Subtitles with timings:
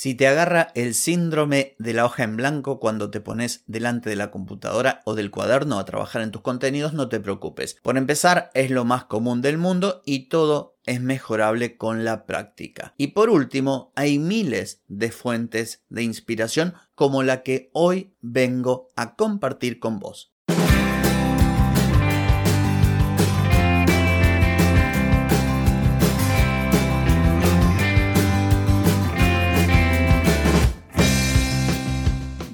[0.00, 4.14] Si te agarra el síndrome de la hoja en blanco cuando te pones delante de
[4.14, 7.78] la computadora o del cuaderno a trabajar en tus contenidos, no te preocupes.
[7.82, 12.94] Por empezar, es lo más común del mundo y todo es mejorable con la práctica.
[12.96, 19.16] Y por último, hay miles de fuentes de inspiración como la que hoy vengo a
[19.16, 20.32] compartir con vos.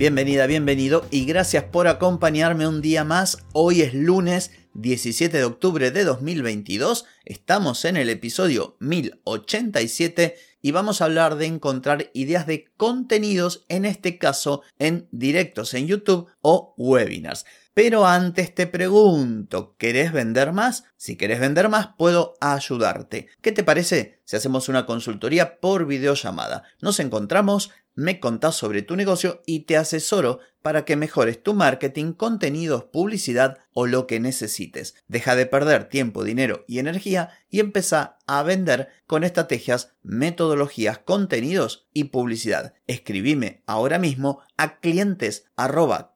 [0.00, 3.36] Bienvenida, bienvenido y gracias por acompañarme un día más.
[3.52, 7.04] Hoy es lunes 17 de octubre de 2022.
[7.26, 13.84] Estamos en el episodio 1087 y vamos a hablar de encontrar ideas de contenidos, en
[13.84, 17.44] este caso en directos en YouTube o webinars.
[17.74, 20.84] Pero antes te pregunto, ¿querés vender más?
[20.96, 23.28] Si querés vender más, puedo ayudarte.
[23.42, 26.64] ¿Qué te parece si hacemos una consultoría por videollamada?
[26.80, 27.70] Nos encontramos
[28.00, 33.58] me contás sobre tu negocio y te asesoro para que mejores tu marketing, contenidos, publicidad
[33.72, 34.94] o lo que necesites.
[35.08, 41.88] Deja de perder tiempo, dinero y energía y empieza a vender con estrategias, metodologías, contenidos
[41.92, 42.74] y publicidad.
[42.86, 45.46] Escribime ahora mismo a clientes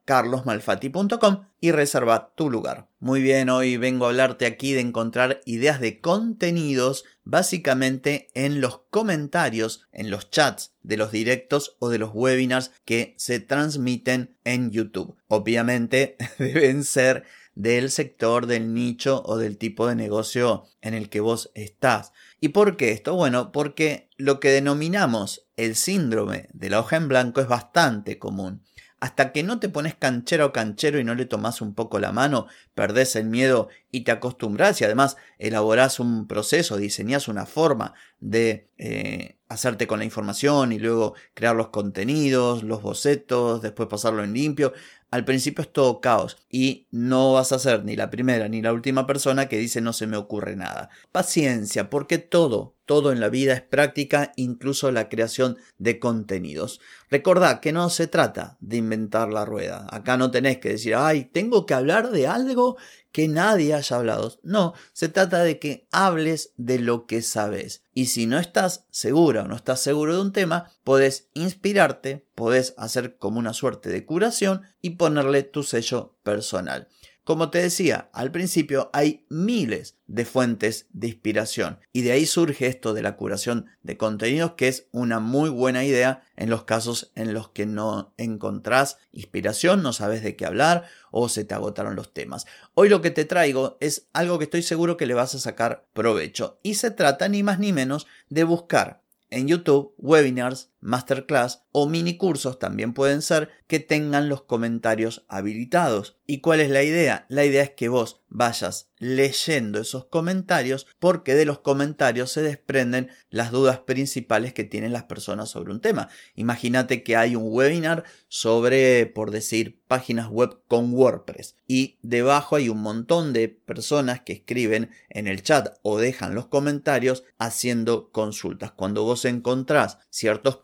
[0.04, 2.88] carlosmalfati.com y reserva tu lugar.
[3.00, 8.82] Muy bien, hoy vengo a hablarte aquí de encontrar ideas de contenidos básicamente en los
[8.90, 14.70] comentarios, en los chats de los directos o de los webinars que se transmiten en
[14.70, 15.16] YouTube.
[15.28, 21.20] Obviamente deben ser del sector, del nicho o del tipo de negocio en el que
[21.20, 22.12] vos estás.
[22.40, 23.14] ¿Y por qué esto?
[23.14, 28.62] Bueno, porque lo que denominamos el síndrome de la hoja en blanco es bastante común
[29.04, 32.10] hasta que no te pones canchero o canchero y no le tomas un poco la
[32.10, 37.92] mano, perdés el miedo y te acostumbras y además elaborás un proceso, diseñas una forma
[38.20, 44.24] de eh, hacerte con la información y luego crear los contenidos, los bocetos, después pasarlo
[44.24, 44.72] en limpio.
[45.10, 48.72] Al principio es todo caos y no vas a ser ni la primera ni la
[48.72, 50.88] última persona que dice no se me ocurre nada.
[51.12, 56.80] Paciencia, porque todo, todo en la vida es práctica, incluso la creación de contenidos.
[57.10, 59.86] Recordad que no se trata de inventar la rueda.
[59.90, 62.76] Acá no tenés que decir, ay, tengo que hablar de algo
[63.12, 64.38] que nadie haya hablado.
[64.42, 67.84] No, se trata de que hables de lo que sabes.
[67.94, 72.74] Y si no estás segura o no estás seguro de un tema, podés inspirarte, podés
[72.76, 76.88] hacer como una suerte de curación y ponerle tu sello personal.
[77.24, 82.66] Como te decía al principio, hay miles de fuentes de inspiración y de ahí surge
[82.66, 87.12] esto de la curación de contenidos que es una muy buena idea en los casos
[87.14, 91.96] en los que no encontrás inspiración, no sabes de qué hablar o se te agotaron
[91.96, 92.44] los temas.
[92.74, 95.86] Hoy lo que te traigo es algo que estoy seguro que le vas a sacar
[95.94, 101.88] provecho y se trata ni más ni menos de buscar en YouTube webinars, masterclass o
[101.88, 106.18] mini cursos también pueden ser que tengan los comentarios habilitados.
[106.26, 107.26] ¿Y cuál es la idea?
[107.28, 113.10] La idea es que vos vayas leyendo esos comentarios porque de los comentarios se desprenden
[113.30, 116.08] las dudas principales que tienen las personas sobre un tema.
[116.34, 122.68] Imagínate que hay un webinar sobre, por decir, páginas web con WordPress y debajo hay
[122.68, 128.72] un montón de personas que escriben en el chat o dejan los comentarios haciendo consultas.
[128.72, 130.56] Cuando vos encontrás ciertos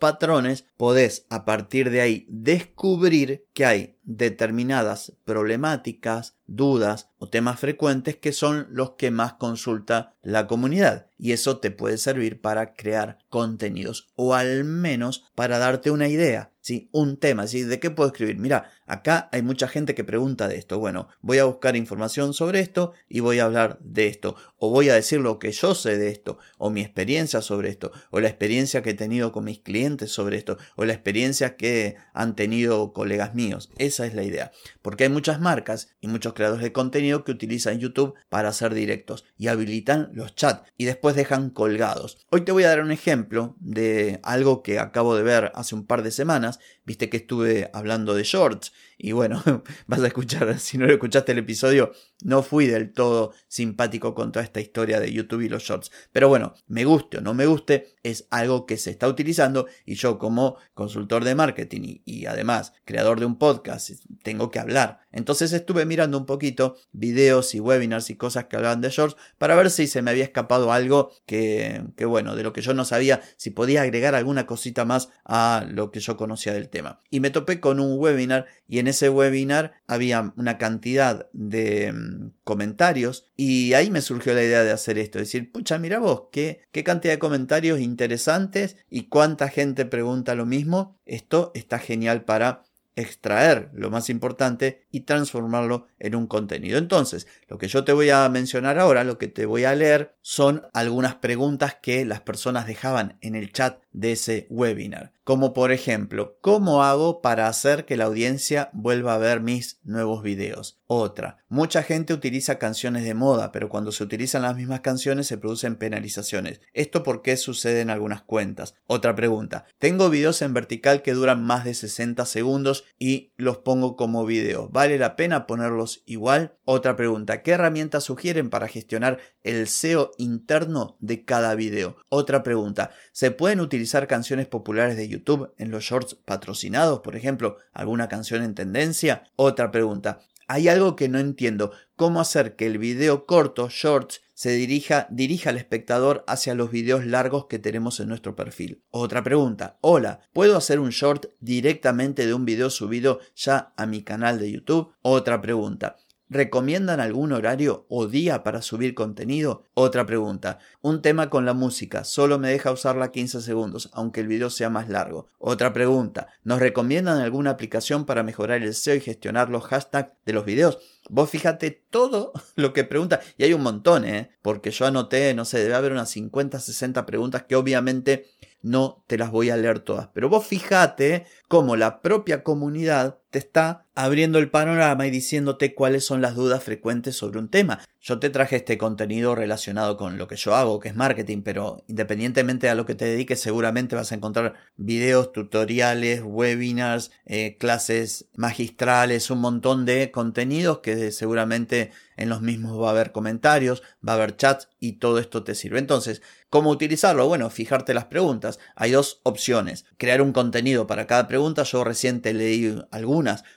[0.77, 8.33] podés a partir de ahí descubrir que hay determinadas problemáticas, dudas o temas frecuentes que
[8.33, 14.09] son los que más consulta la comunidad y eso te puede servir para crear contenidos
[14.17, 16.89] o al menos para darte una idea, ¿sí?
[16.93, 17.47] un tema.
[17.47, 18.39] ¿de qué puedo escribir?
[18.39, 22.61] Mira, acá hay mucha gente que pregunta de esto, bueno, voy a buscar información sobre
[22.61, 25.99] esto y voy a hablar de esto o voy a decir lo que yo sé
[25.99, 29.61] de esto o mi experiencia sobre esto o la experiencia que he tenido con mis
[29.61, 33.71] clientes sobre esto o la experiencia que han tenido colegas míos.
[34.07, 34.53] Es la idea,
[34.83, 39.25] porque hay muchas marcas y muchos creadores de contenido que utilizan YouTube para hacer directos
[39.39, 42.19] y habilitan los chats y después dejan colgados.
[42.31, 45.87] Hoy te voy a dar un ejemplo de algo que acabo de ver hace un
[45.87, 46.59] par de semanas.
[46.85, 49.43] Viste que estuve hablando de shorts y bueno,
[49.87, 51.93] vas a escuchar, si no lo escuchaste el episodio,
[52.23, 55.91] no fui del todo simpático con toda esta historia de YouTube y los shorts.
[56.13, 59.95] Pero bueno, me guste o no me guste, es algo que se está utilizando y
[59.95, 63.91] yo como consultor de marketing y, además creador de un podcast
[64.23, 65.01] tengo que hablar.
[65.13, 69.55] Entonces estuve mirando un poquito videos y webinars y cosas que hablaban de shorts para
[69.55, 72.85] ver si se me había escapado algo que, que bueno, de lo que yo no
[72.85, 77.01] sabía, si podía agregar alguna cosita más a lo que yo conocía del tema.
[77.11, 82.33] Y me topé con un webinar y en ese webinar había una cantidad de mm,
[82.45, 86.61] comentarios y ahí me surgió la idea de hacer esto, decir, pucha, mira vos, qué,
[86.73, 90.99] qué cantidad de comentarios interesantes y cuánta gente pregunta lo mismo.
[91.07, 92.65] Esto está genial para
[92.97, 96.79] extraer lo más importante y transformarlo en un contenido.
[96.79, 100.17] Entonces, lo que yo te voy a mencionar ahora, lo que te voy a leer,
[100.21, 105.13] son algunas preguntas que las personas dejaban en el chat de ese webinar.
[105.25, 110.23] Como por ejemplo, ¿cómo hago para hacer que la audiencia vuelva a ver mis nuevos
[110.23, 110.81] videos?
[110.87, 115.39] Otra, mucha gente utiliza canciones de moda, pero cuando se utilizan las mismas canciones se
[115.39, 116.61] producen penalizaciones.
[116.73, 118.75] ¿Esto por qué sucede en algunas cuentas?
[118.87, 123.97] Otra pregunta, tengo videos en vertical que duran más de 60 segundos y los pongo
[123.97, 124.69] como video.
[124.69, 126.57] ¿Vale la pena ponerlos igual?
[126.65, 131.97] Otra pregunta, ¿qué herramientas sugieren para gestionar el SEO interno de cada video?
[132.09, 137.01] Otra pregunta, ¿se pueden utilizar canciones populares de YouTube en los shorts patrocinados?
[137.01, 139.25] Por ejemplo, alguna canción en tendencia.
[139.37, 140.21] Otra pregunta,
[140.53, 141.71] hay algo que no entiendo.
[141.95, 147.07] ¿Cómo hacer que el video corto, shorts, se dirija, dirija al espectador hacia los videos
[147.07, 148.83] largos que tenemos en nuestro perfil?
[148.91, 149.79] Otra pregunta.
[149.81, 154.51] Hola, ¿puedo hacer un short directamente de un video subido ya a mi canal de
[154.51, 154.93] YouTube?
[155.03, 155.99] Otra pregunta.
[156.33, 159.65] ¿Recomiendan algún horario o día para subir contenido?
[159.75, 160.61] Otra pregunta.
[160.81, 162.05] Un tema con la música.
[162.05, 165.27] Solo me deja usarla 15 segundos, aunque el video sea más largo.
[165.39, 166.29] Otra pregunta.
[166.45, 170.79] ¿Nos recomiendan alguna aplicación para mejorar el SEO y gestionar los hashtags de los videos?
[171.09, 173.19] Vos fíjate todo lo que pregunta.
[173.37, 174.31] Y hay un montón, ¿eh?
[174.41, 178.27] Porque yo anoté, no sé, debe haber unas 50, 60 preguntas que obviamente
[178.63, 180.09] no te las voy a leer todas.
[180.13, 186.05] Pero vos fíjate cómo la propia comunidad te está abriendo el panorama y diciéndote cuáles
[186.05, 187.81] son las dudas frecuentes sobre un tema.
[188.01, 191.85] Yo te traje este contenido relacionado con lo que yo hago, que es marketing, pero
[191.87, 198.31] independientemente a lo que te dediques, seguramente vas a encontrar videos, tutoriales, webinars, eh, clases
[198.35, 204.13] magistrales, un montón de contenidos que seguramente en los mismos va a haber comentarios, va
[204.13, 205.79] a haber chats y todo esto te sirve.
[205.79, 207.27] Entonces, ¿cómo utilizarlo?
[207.27, 208.59] Bueno, fijarte las preguntas.
[208.77, 209.85] Hay dos opciones.
[209.99, 211.63] Crear un contenido para cada pregunta.
[211.65, 212.79] Yo reciente leí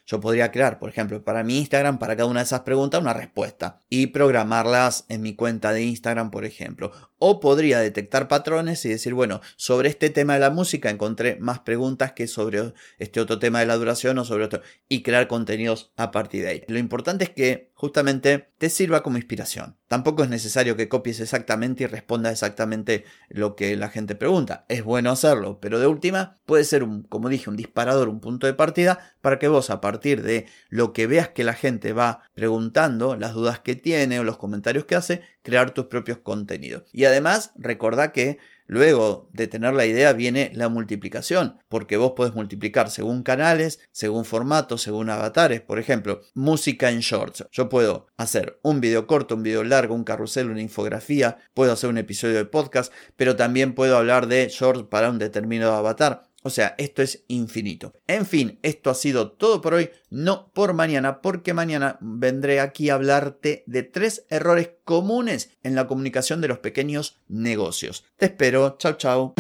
[0.06, 3.14] Yo podría crear, por ejemplo, para mi Instagram, para cada una de esas preguntas, una
[3.14, 6.92] respuesta y programarlas en mi cuenta de Instagram, por ejemplo.
[7.20, 11.60] O podría detectar patrones y decir, bueno, sobre este tema de la música encontré más
[11.60, 14.62] preguntas que sobre este otro tema de la duración o sobre otro.
[14.90, 16.64] Y crear contenidos a partir de ahí.
[16.68, 19.78] Lo importante es que justamente te sirva como inspiración.
[19.94, 24.66] Tampoco es necesario que copies exactamente y respondas exactamente lo que la gente pregunta.
[24.68, 28.48] Es bueno hacerlo, pero de última puede ser un, como dije, un disparador, un punto
[28.48, 32.24] de partida para que vos a partir de lo que veas que la gente va
[32.34, 36.86] preguntando, las dudas que tiene o los comentarios que hace, crear tus propios contenidos.
[36.92, 42.34] Y además, recordá que Luego de tener la idea viene la multiplicación, porque vos podés
[42.34, 45.62] multiplicar según canales, según formatos, según avatares.
[45.62, 47.46] Por ejemplo, música en shorts.
[47.52, 51.90] Yo puedo hacer un video corto, un video largo, un carrusel, una infografía, puedo hacer
[51.90, 56.33] un episodio de podcast, pero también puedo hablar de shorts para un determinado avatar.
[56.44, 57.94] O sea, esto es infinito.
[58.06, 62.90] En fin, esto ha sido todo por hoy, no por mañana, porque mañana vendré aquí
[62.90, 68.04] a hablarte de tres errores comunes en la comunicación de los pequeños negocios.
[68.18, 69.34] Te espero, chao chao.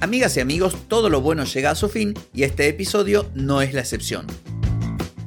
[0.00, 3.74] Amigas y amigos, todo lo bueno llega a su fin y este episodio no es
[3.74, 4.26] la excepción.